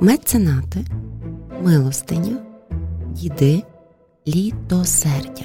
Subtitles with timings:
[0.00, 0.84] меценати,
[1.62, 2.36] милостиня,
[3.10, 3.62] діди,
[4.26, 5.44] літосердя.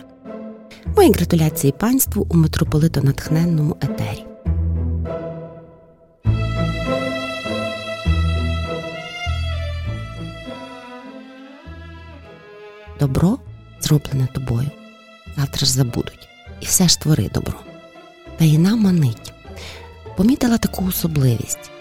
[0.95, 4.25] Мої гратуляції панству у митрополито натхненному етері.
[12.99, 13.37] Добро
[13.79, 14.69] зроблене тобою.
[15.37, 16.29] Завтра ж забудуть.
[16.61, 17.59] І все ж твори добро.
[18.37, 19.33] Таїна манить.
[20.17, 21.71] Помітила таку особливість.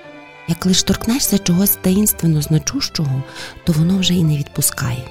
[0.51, 3.23] Як лиш торкнешся чогось таїнственно значущого,
[3.65, 5.05] то воно вже і не відпускає.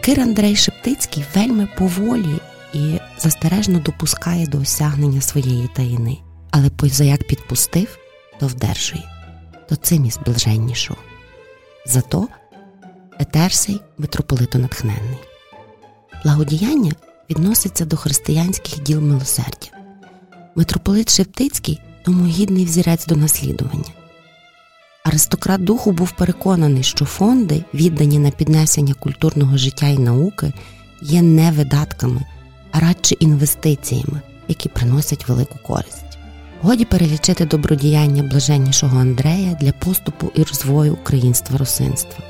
[0.00, 2.40] Кир Андрей Шептицький вельми поволі
[2.74, 6.18] і застережно допускає до осягнення своєї таїни,
[6.50, 7.98] але позаяк підпустив,
[8.40, 9.04] то вдержує,
[9.68, 11.00] то цим і зближеннішого.
[11.86, 12.28] Зато
[13.20, 15.18] Етерсей митрополито натхненний.
[16.24, 16.92] Благодіяння
[17.30, 19.68] відноситься до християнських діл милосердя.
[20.54, 23.97] Митрополит Шептицький тому гідний взірець до наслідування.
[25.08, 30.52] Аристократ духу був переконаний, що фонди, віддані на піднесення культурного життя і науки,
[31.02, 32.22] є не видатками,
[32.72, 36.18] а радше інвестиціями, які приносять велику користь.
[36.62, 42.24] Годі перелічити добродіяння блаженнішого Андрея для поступу і розвою українства русинства.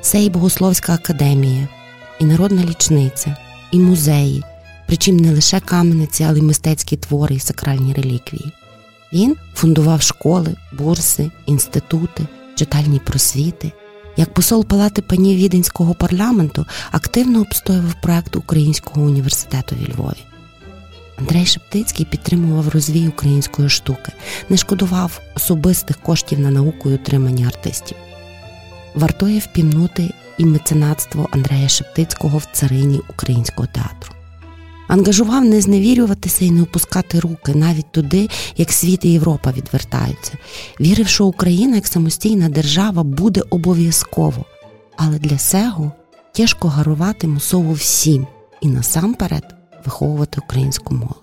[0.00, 1.68] Це і Богословська академія,
[2.20, 3.36] і народна лічниця,
[3.72, 4.42] і музеї,
[4.86, 8.52] причим не лише камениці, але й мистецькі твори і сакральні реліквії.
[9.12, 13.72] Він фундував школи, бурси, інститути, читальні просвіти.
[14.16, 20.24] Як посол Палати панів Віденського парламенту активно обстоював проект Українського університету в Львові.
[21.18, 24.12] Андрей Шептицький підтримував розвій української штуки,
[24.48, 27.96] не шкодував особистих коштів на науку і утримання артистів.
[28.94, 34.17] Вартує впімнути і меценатство Андрея Шептицького в царині українського театру
[34.88, 40.32] ангажував не зневірюватися і не опускати руки навіть туди, як світ і Європа відвертаються.
[40.80, 44.44] Вірив, що Україна як самостійна держава буде обов'язково,
[44.96, 45.92] але для сего
[46.32, 48.26] тяжко гарувати мусово всім
[48.60, 49.54] і насамперед
[49.84, 51.14] виховувати українську молодь.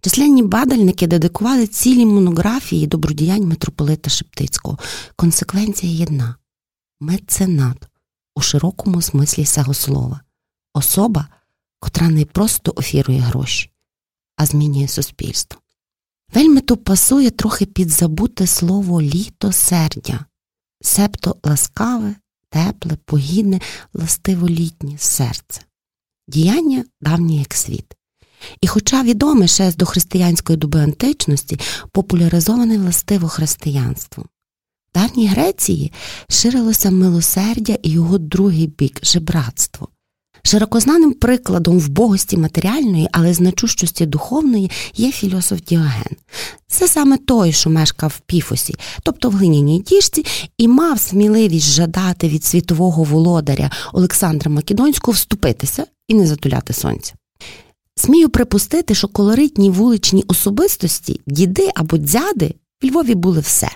[0.00, 4.78] Численні бадальники дедикували цілі монографії добродіянь митрополита Шептицького.
[5.16, 6.36] Консеквенція єдна
[7.00, 7.76] меценат
[8.34, 10.20] у широкому смислі цього слова
[10.76, 11.28] особа,
[11.78, 13.70] котра не просто офірує гроші,
[14.36, 15.60] а змінює суспільство.
[16.34, 20.24] Вельми то пасує трохи підзабуте слово літосердя,
[20.82, 22.14] себто ласкаве,
[22.50, 23.60] тепле, погідне,
[23.94, 25.60] ластиволітнє серце,
[26.28, 27.96] діяння давнє як світ.
[28.60, 31.60] І, хоча відоме ще з дохристиянської доби античності,
[31.92, 34.26] популяризоване властиво християнством.
[34.90, 35.92] В давній Греції
[36.28, 39.88] ширилося милосердя і його другий бік жебратство.
[40.46, 46.16] Широкознаним прикладом вбогості матеріальної, але значущості духовної є філософ Діоген.
[46.66, 50.24] Це саме той, що мешкав в піфосі, тобто в глиняній діжці,
[50.58, 57.14] і мав сміливість жадати від світового володаря Олександра Македонського вступитися і не затуляти сонця.
[57.96, 63.68] Смію припустити, що колоритні вуличні особистості, діди або дзяди в Львові були все.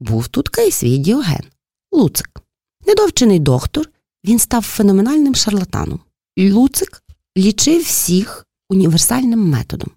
[0.00, 1.44] Був тут і свій Діоген,
[1.92, 2.40] Луцик,
[2.86, 3.88] недовчений доктор.
[4.26, 6.00] Він став феноменальним шарлатаном.
[6.38, 7.02] Луцик
[7.38, 9.90] лічив всіх універсальним методом,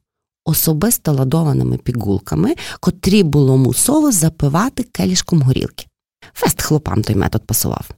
[0.45, 5.85] особисто ладованими пігулками, котрі було мусово запивати келішком горілки.
[6.33, 7.89] Фест хлопам той метод пасував.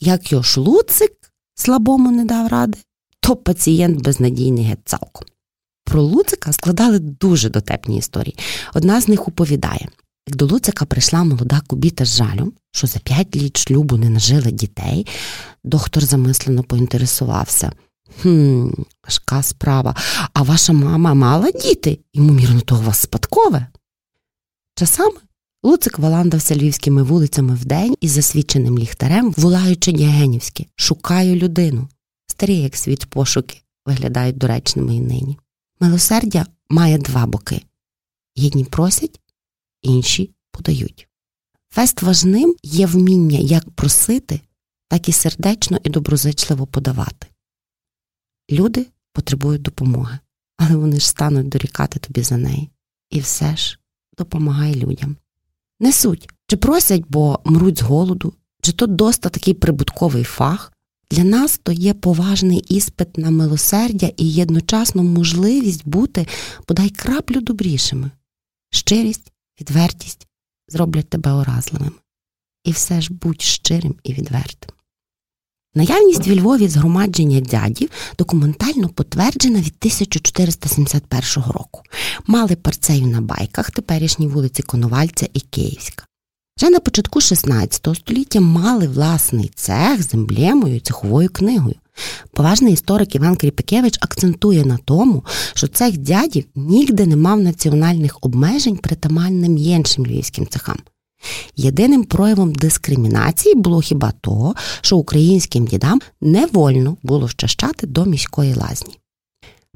[0.00, 1.12] Як його ж Луцик
[1.54, 2.78] слабому не дав ради,
[3.20, 5.26] то пацієнт безнадійний геть цалком.
[5.84, 8.36] Про Луцика складали дуже дотепні історії.
[8.74, 9.88] Одна з них оповідає,
[10.26, 14.50] як до Луцика прийшла молода кубіта з жалем, що за п'ять літ шлюбу не нажили
[14.50, 15.06] дітей,
[15.64, 17.72] доктор замислено поінтересувався.
[18.22, 18.68] «Хм,
[19.04, 19.96] важка справа.
[20.32, 23.66] А ваша мама мала діти, ймовірно, то у вас спадкове.
[24.74, 25.16] Часами
[25.62, 31.88] Луцик валандався львівськими вулицями вдень із засвіченим ліхтарем, волаючи Діагенівське Шукаю людину.
[32.26, 35.38] Старі, як світ пошуки, виглядають доречними і нині.
[35.80, 37.62] Милосердя має два боки.
[38.36, 39.20] Єдні просять,
[39.82, 41.08] інші подають.
[41.70, 44.40] Фест важним є вміння як просити,
[44.88, 47.26] так і сердечно і доброзичливо подавати.
[48.50, 50.18] Люди потребують допомоги,
[50.56, 52.70] але вони ж стануть дорікати тобі за неї.
[53.10, 53.78] І все ж
[54.18, 55.16] допомагай людям.
[55.80, 60.72] Не суть, чи просять, бо мруть з голоду, чи то доста такий прибутковий фах.
[61.10, 66.26] Для нас то є поважний іспит на милосердя і єдночасно можливість бути
[66.68, 68.10] бодай краплю добрішими.
[68.70, 70.26] Щирість відвертість
[70.68, 71.92] зроблять тебе уразливим.
[72.64, 74.70] І все ж будь щирим і відвертим.
[75.74, 81.82] Наявність в Львові згромадження дядів документально потверджена від 1471 року.
[82.26, 86.06] Мали парцею на байках теперішній вулиці Коновальця і Київська.
[86.58, 91.74] Вже на початку 16 століття мали власний цех з емблемою цеховою книгою.
[92.32, 98.76] Поважний історик Іван Кріпикевич акцентує на тому, що цех дядів нігде не мав національних обмежень
[98.76, 100.78] притаманним іншим львівським цехам.
[101.56, 108.54] Єдиним проявом дискримінації було хіба того, що українським дідам не вольно було вчащати до міської
[108.54, 108.98] лазні.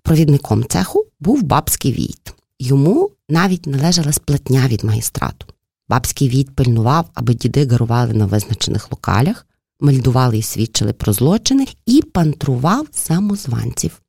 [0.03, 2.35] Провідником цеху був бабський війт.
[2.59, 5.47] Йому навіть належала сплатня від магістрату.
[5.89, 9.47] Бабський війт пильнував, аби діди гарували на визначених локалях,
[9.81, 14.01] мельдували і свідчили про злочини і пантрував самозванців.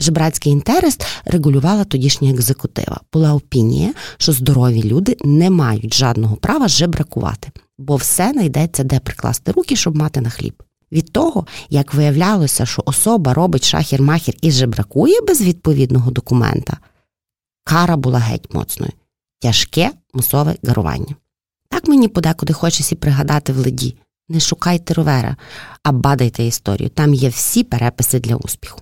[0.00, 3.00] Жебрацький інтерес регулювала тодішня екзекутива.
[3.12, 9.52] Була опінія, що здорові люди не мають жодного права жебракувати, бо все знайдеться де прикласти
[9.52, 10.62] руки, щоб мати на хліб.
[10.92, 16.78] Від того, як виявлялося, що особа робить шахір-махір і жебракує без відповідного документа,
[17.64, 18.92] кара була геть моцною
[19.42, 21.16] тяжке мусове гарування.
[21.68, 23.96] Так мені подекуди хочеться пригадати в леді
[24.32, 25.36] не шукайте ровера,
[25.82, 26.88] а бадайте історію.
[26.88, 28.80] Там є всі переписи для успіху.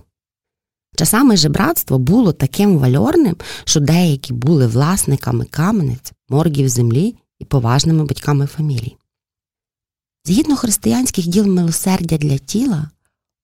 [0.95, 8.45] Часами жебратство було таким вальорним, що деякі були власниками камениць, моргів землі і поважними батьками
[8.45, 8.95] фамілій.
[10.25, 12.89] Згідно християнських діл милосердя для тіла,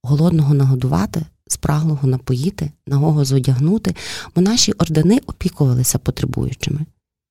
[0.03, 3.95] голодного нагодувати, спраглого напоїти, нагого зодягнути,
[4.36, 6.80] монаші ордени опікувалися потребуючими.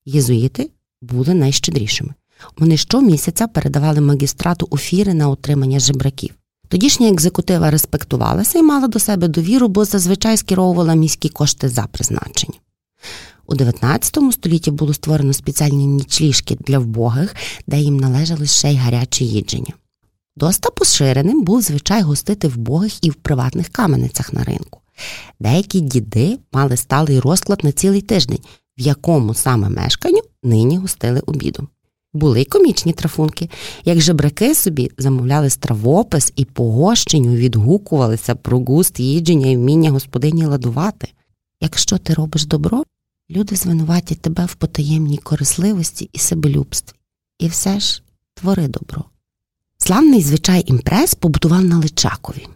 [0.04, 0.70] Єзуїти
[1.02, 2.14] були найщедрішими.
[2.58, 6.34] Вони щомісяця передавали магістрату офіри на отримання жебраків.
[6.68, 12.58] Тодішня екзекутива респектувалася і мала до себе довіру, бо зазвичай скеровувала міські кошти за призначення.
[13.46, 17.34] У 19 столітті було створено спеціальні нічліжки для вбогих,
[17.66, 19.72] де їм належали ще й гарячі їдження.
[20.36, 24.80] Доста поширеним був звичай гостити вбогих і в приватних каменицях на ринку.
[25.40, 28.38] Деякі діди мали сталий розклад на цілий тиждень,
[28.78, 31.68] в якому саме мешканню нині гостили обіду.
[32.16, 33.50] Були й комічні трафунки,
[33.84, 41.08] як жебраки собі замовляли стравопис і погощенню відгукувалися про густ їдження і вміння господині ладувати.
[41.60, 42.84] Якщо ти робиш добро,
[43.30, 46.96] люди звинуватять тебе в потаємній корисливості і себелюбстві.
[47.38, 48.02] І все ж
[48.34, 49.04] твори добро.
[49.78, 52.46] Славний звичай імпрес побудував на Личакові.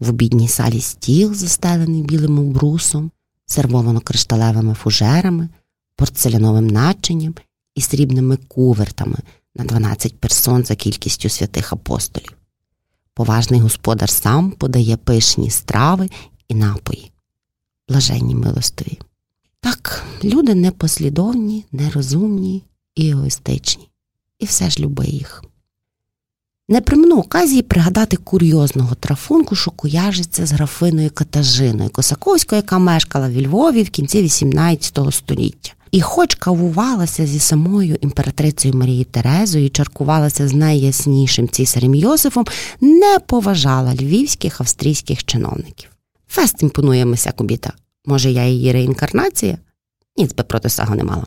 [0.00, 3.10] В обідній салі стіл, застелений білим обрусом,
[3.46, 5.48] сервовано кришталевими фужерами,
[5.96, 7.34] порцеляновим начинням
[7.78, 9.16] і срібними кувертами
[9.54, 12.32] на 12 персон за кількістю святих апостолів.
[13.14, 16.10] Поважний господар сам подає пишні страви
[16.48, 17.10] і напої,
[17.88, 18.98] блаженні милостиві.
[19.60, 22.62] Так, люди непослідовні, нерозумні
[22.94, 23.88] і егоїстичні,
[24.38, 25.44] і все ж люби їх.
[26.68, 33.42] Не примну оказії пригадати курйозного трафунку, що куяжиться з графиною Катажиною Косаковською, яка мешкала в
[33.42, 35.72] Львові в кінці XVIII століття.
[35.90, 42.46] І, хоч кавувалася зі самою імператрицею Марією Терезою чаркувалася з найяснішим цісарем Йосифом,
[42.80, 45.90] не поважала львівських австрійських чиновників.
[46.28, 47.72] Фест імпонує мися кобіта.
[48.06, 49.58] Може, я її реінкарнація?
[50.16, 51.24] Ніц би проти сього не мала.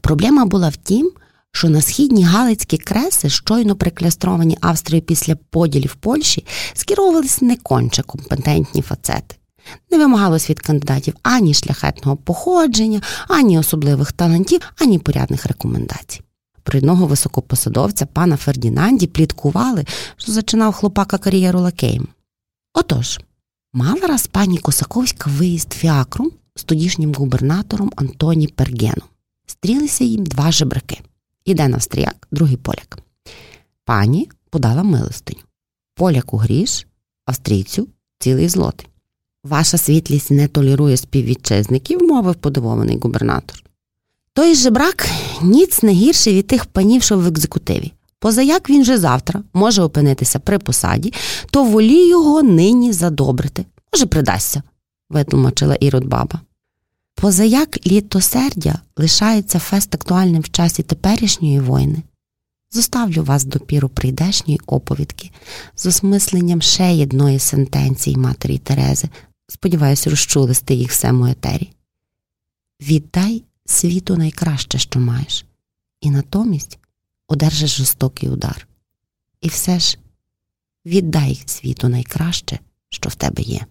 [0.00, 1.12] Проблема була в тім,
[1.52, 6.44] що на східні Галицькі креси, щойно приклястровані Австрією після поділів Польщі,
[6.74, 9.36] скеровувалися не конче компетентні фацети.
[9.90, 16.20] Не вимагалось від кандидатів ані шляхетного походження, ані особливих талантів, ані порядних рекомендацій.
[16.62, 19.84] Про одного високопосадовця пана Фердінанді пліткували,
[20.16, 22.08] що зачинав хлопака кар'єру лакеєм.
[22.74, 23.20] Отож,
[23.72, 29.08] мала раз пані Косаковська виїзд фіакром з тодішнім губернатором Антоні Пергеном.
[29.46, 31.00] Стрілися їм два жебраки.
[31.44, 32.98] Іде австріяк, другий поляк.
[33.84, 35.40] Пані подала милостиню.
[35.94, 36.86] Поляку гріш,
[37.26, 38.88] австрійцю цілий злотий.
[39.44, 43.64] Ваша світлість не толірує співвітчизників, мовив подивований губернатор.
[44.32, 45.08] Той жебрак
[45.42, 47.92] ніц не гірший від тих панів, що в екзекутиві.
[48.18, 51.12] Позаяк він же завтра може опинитися при посаді,
[51.50, 53.64] то волі його нині задобрити.
[53.92, 54.62] Може, придасться,
[55.10, 56.40] витлумачила ірод баба.
[57.14, 62.02] Позаяк літосердя лишається фест актуальним в часі теперішньої війни.
[62.72, 65.30] Зоставлю вас до піру прийдешньої оповідки
[65.76, 69.08] з осмисленням ще єдної сентенції матері Терези.
[69.46, 71.72] Сподіваюсь, розчули сти їх всему етері.
[72.80, 75.44] Віддай світу найкраще, що маєш,
[76.00, 76.78] і натомість
[77.26, 78.68] одержиш жорстокий удар.
[79.40, 79.98] І все ж
[80.86, 82.58] віддай світу найкраще,
[82.88, 83.66] що в тебе є.